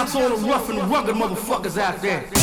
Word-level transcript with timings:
out 0.00 0.08
to 0.08 0.18
all 0.18 0.30
the 0.30 0.48
rough 0.48 0.68
and 0.70 0.78
rugged 0.90 1.14
motherfuckers 1.14 1.76
out 1.76 2.00
there. 2.00 2.39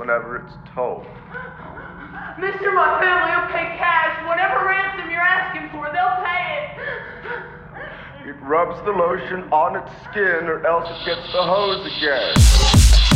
Whenever 0.00 0.36
it's 0.36 0.54
told. 0.74 1.04
Mister, 2.40 2.72
my 2.72 2.98
family 3.04 3.36
will 3.36 3.52
pay 3.52 3.76
cash. 3.76 4.26
Whatever 4.26 4.64
ransom 4.64 5.10
you're 5.10 5.20
asking 5.20 5.68
for, 5.68 5.92
they'll 5.92 6.24
pay 6.24 6.40
it. 6.56 8.30
It 8.30 8.36
rubs 8.40 8.82
the 8.86 8.92
lotion 8.92 9.44
on 9.52 9.76
its 9.76 9.92
skin 10.08 10.48
or 10.48 10.66
else 10.66 10.88
it 10.88 11.04
gets 11.04 11.30
the 11.32 11.42
hose 11.42 11.84
again. 11.84 13.09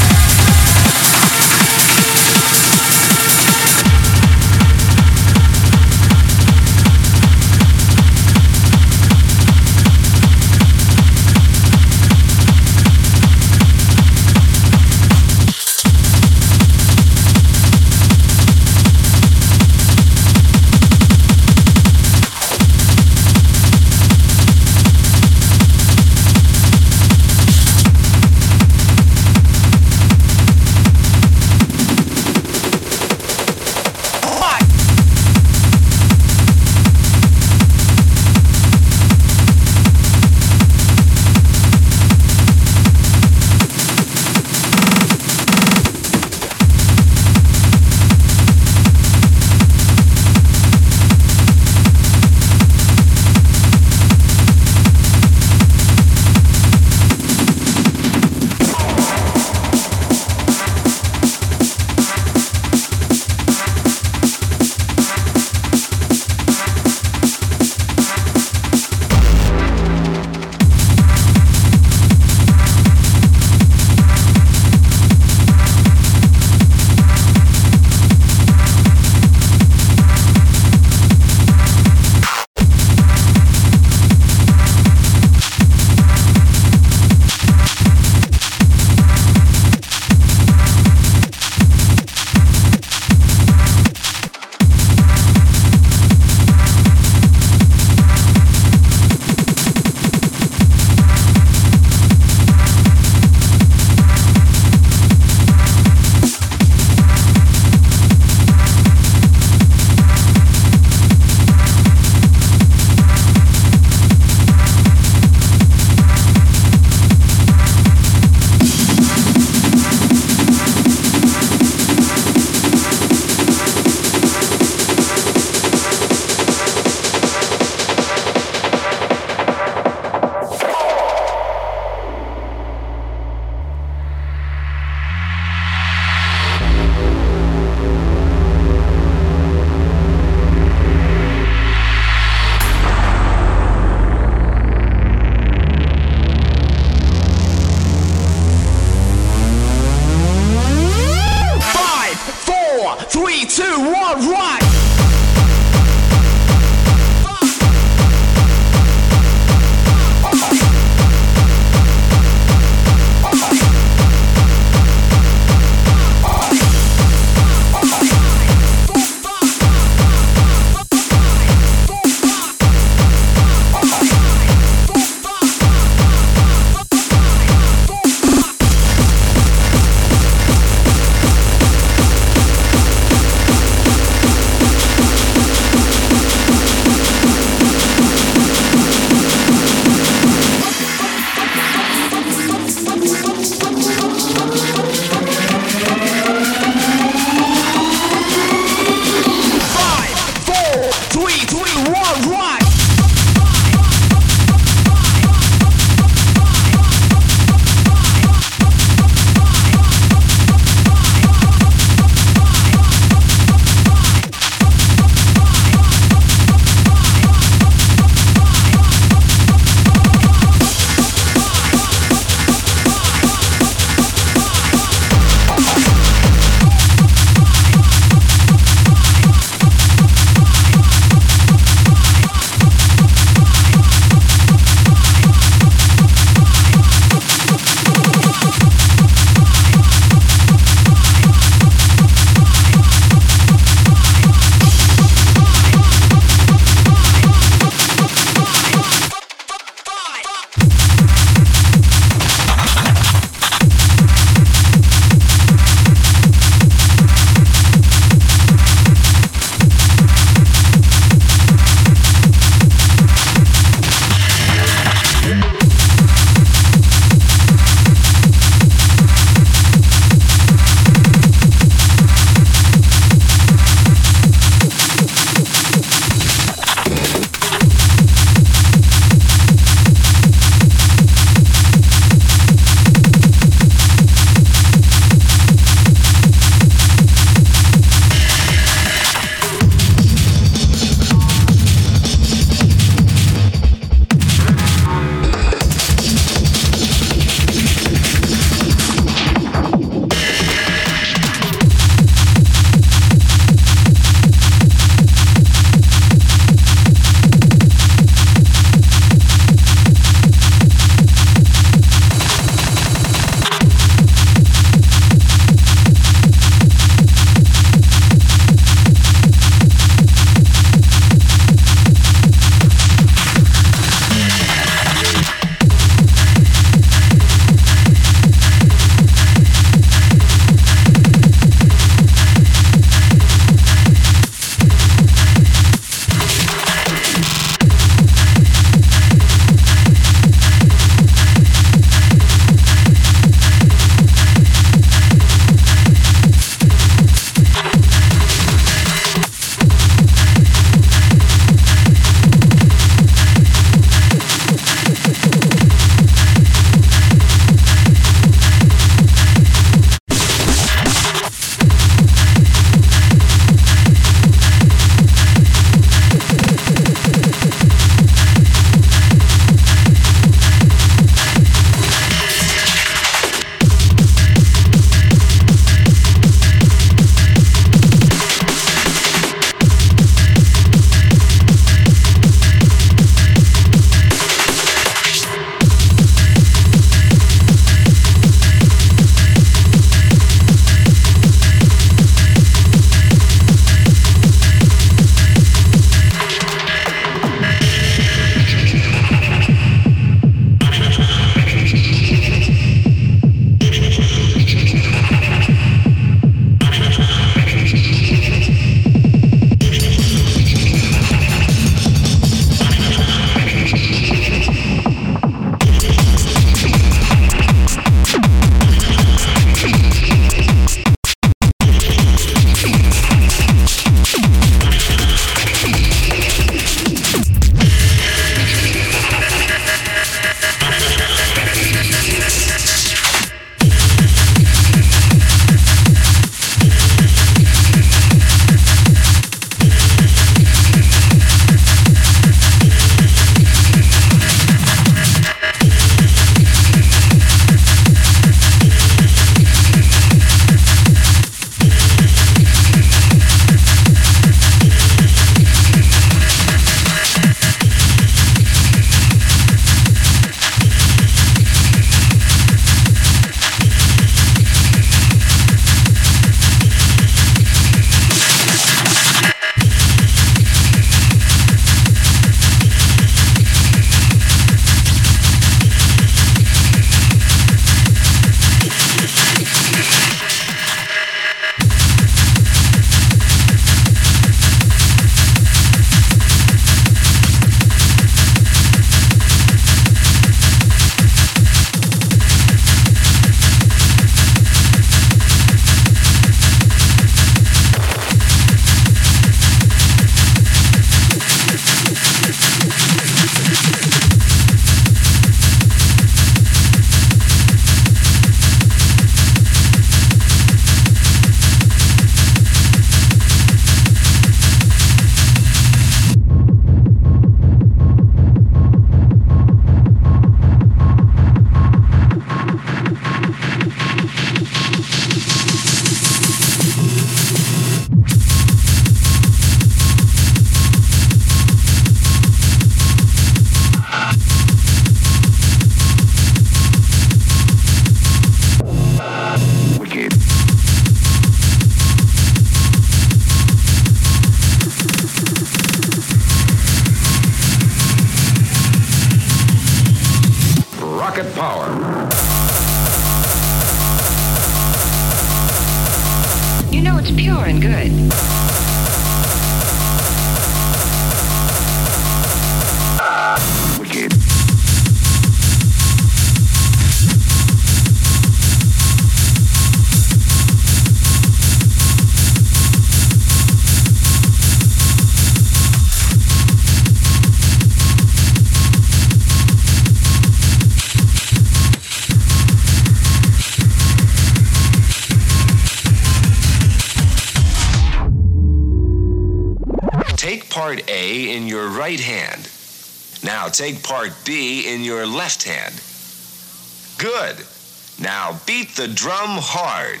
The 598.76 598.88
drum 598.88 599.38
hard. 599.40 600.00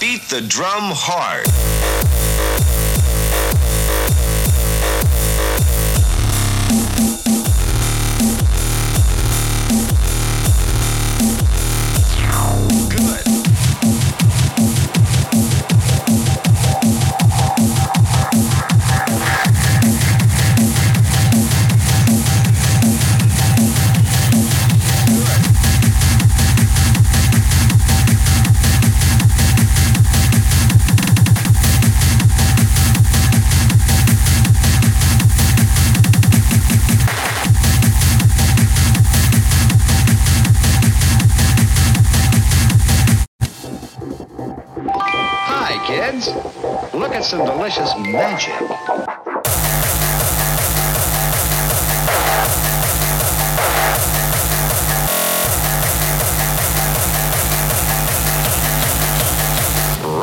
Beat 0.00 0.28
the 0.28 0.40
drum 0.40 0.90
hard. 0.92 1.69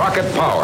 Rocket 0.08 0.34
power. 0.36 0.64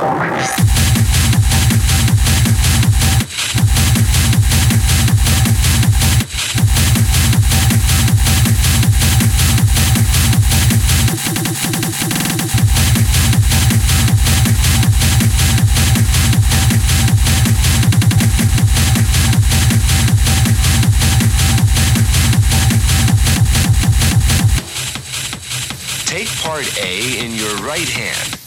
Take 26.06 26.30
part 26.38 26.78
A 26.82 27.20
in 27.20 27.34
your 27.34 27.54
right 27.58 27.90
hand. 27.90 28.43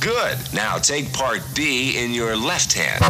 Good. 0.00 0.38
Now 0.54 0.78
take 0.78 1.12
part 1.12 1.42
B 1.54 2.02
in 2.02 2.14
your 2.14 2.34
left 2.34 2.72
hand. 2.72 3.04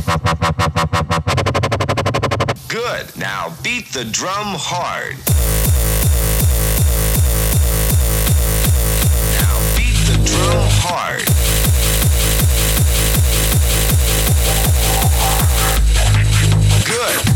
Good. 2.67 3.17
Now 3.17 3.55
beat 3.63 3.87
the 3.93 4.05
drum 4.05 4.57
hard. 4.59 5.17
Now 9.39 9.77
beat 9.77 9.95
the 10.09 10.19
drum 10.27 10.67
hard. 10.83 11.23
Good. 16.85 17.32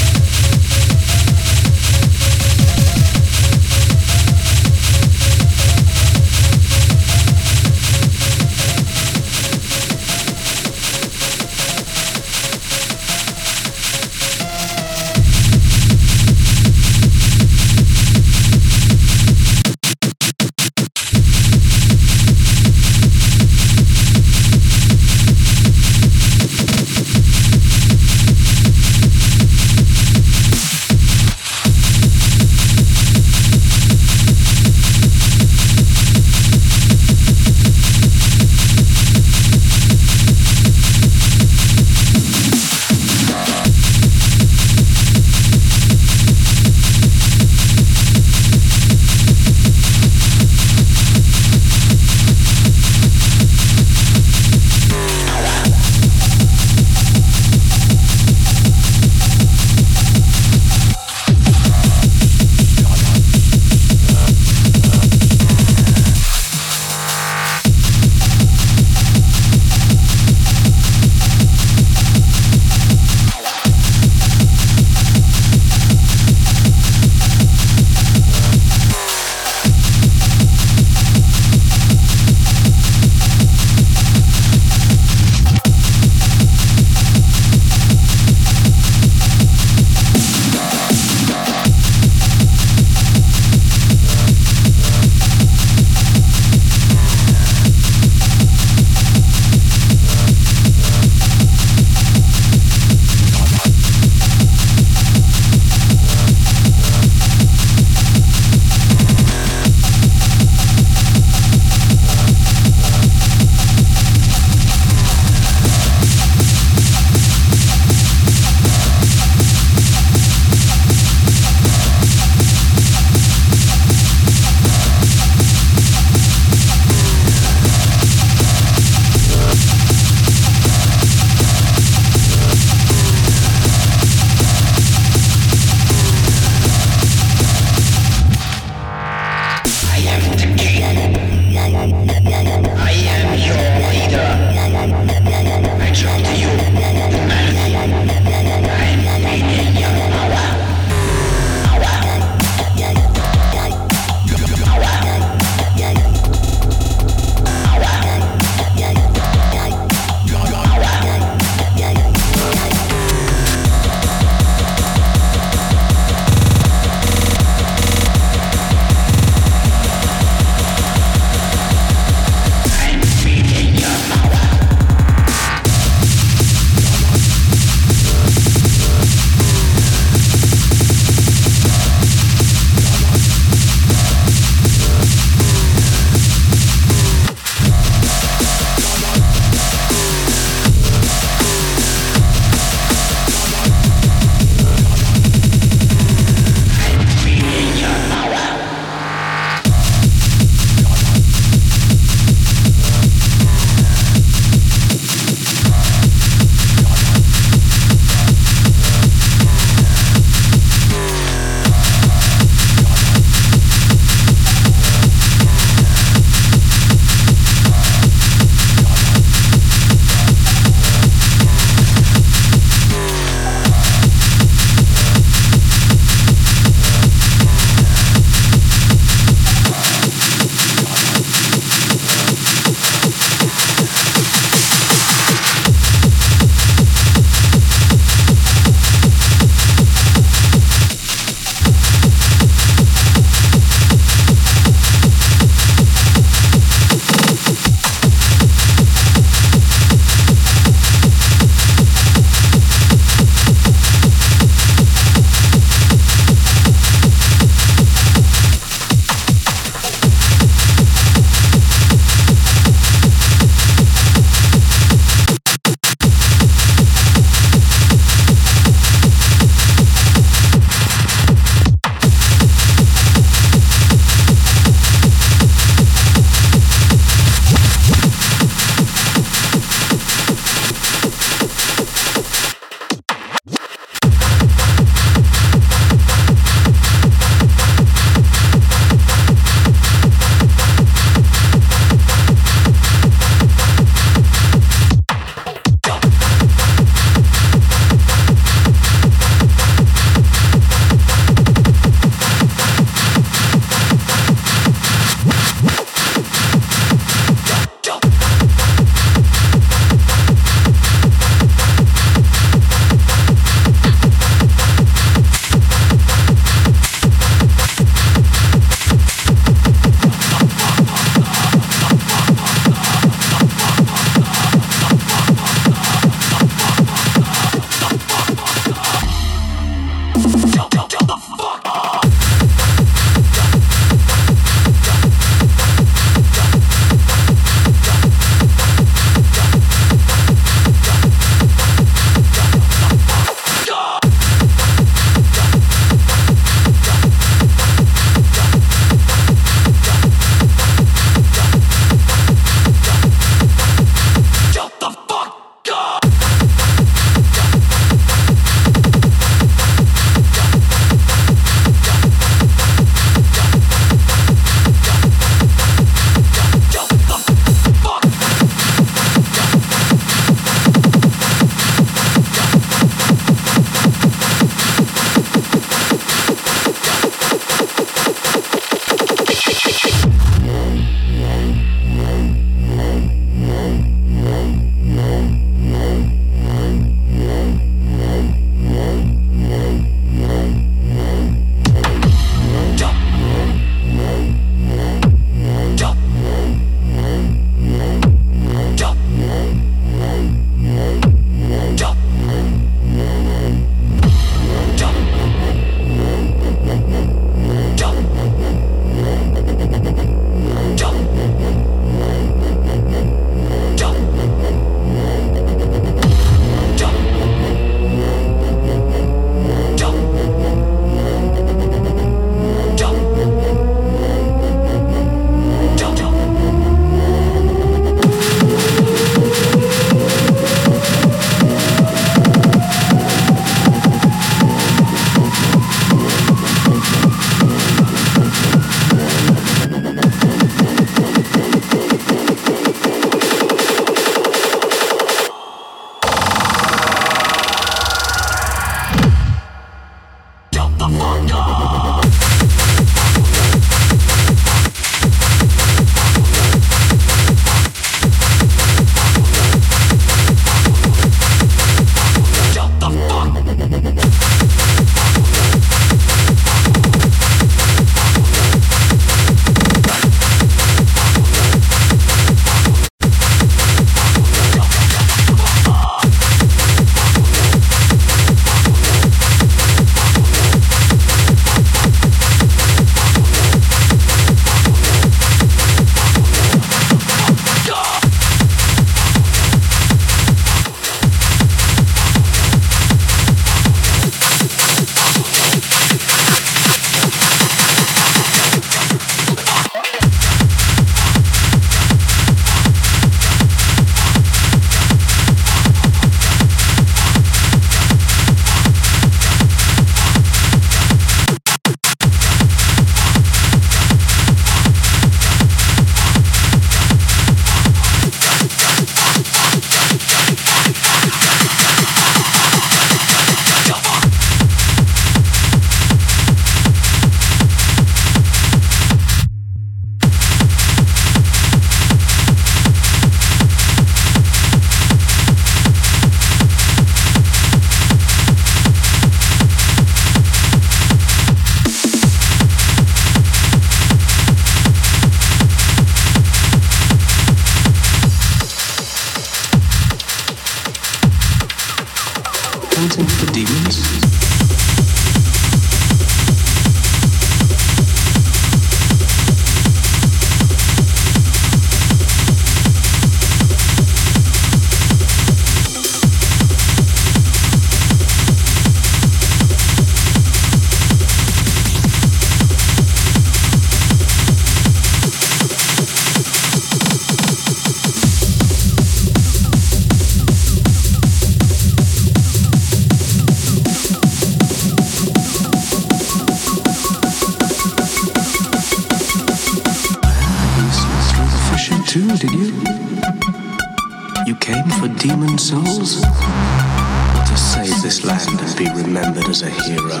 You 594.26 594.34
came 594.36 594.64
for 594.78 594.88
demon 594.88 595.38
souls? 595.38 596.00
To 596.00 597.36
save 597.36 597.82
this 597.82 598.04
land 598.04 598.40
and 598.40 598.56
be 598.56 598.66
remembered 598.82 599.28
as 599.28 599.42
a 599.42 599.50
hero? 599.50 600.00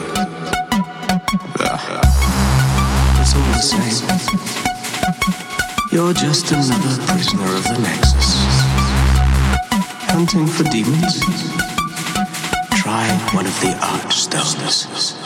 Ah, 1.60 1.80
It's 3.20 3.34
all 3.34 3.52
the 3.52 3.60
same. 3.60 4.08
You're 5.92 6.12
just 6.12 6.50
another 6.52 7.02
prisoner 7.06 7.44
of 7.56 7.64
the 7.64 7.78
Nexus. 7.82 8.36
Hunting 10.10 10.46
for 10.46 10.64
demons? 10.64 11.20
Try 12.80 13.06
one 13.32 13.46
of 13.46 13.60
the 13.60 13.74
Archstones. 13.80 15.19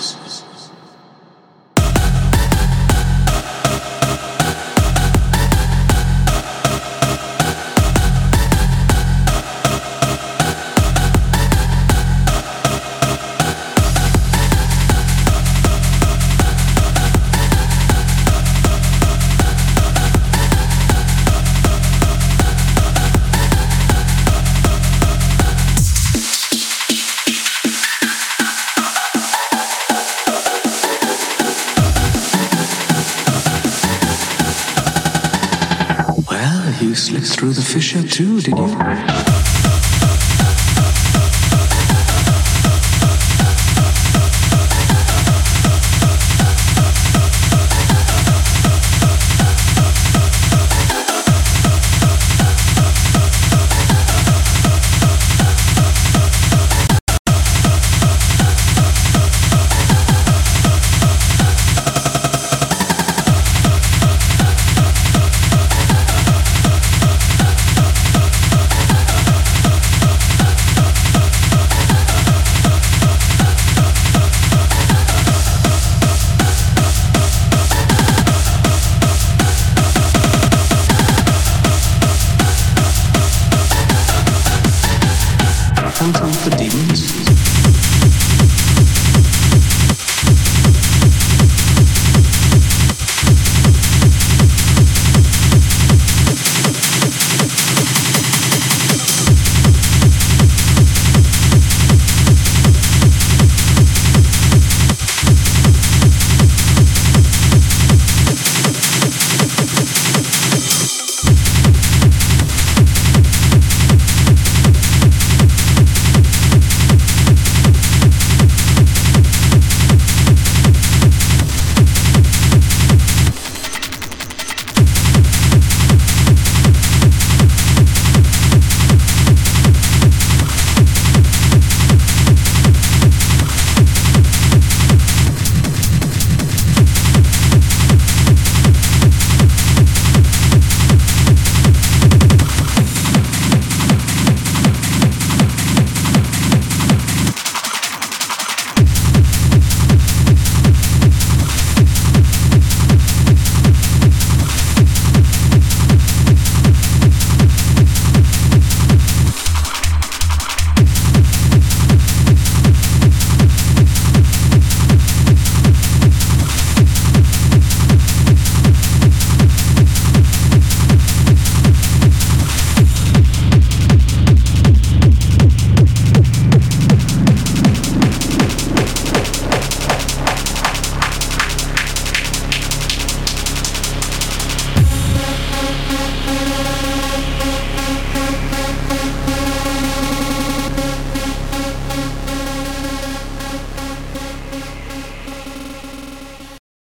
Through 37.80 38.02
too, 38.04 38.40
did 38.40 38.56
you? 38.56 38.83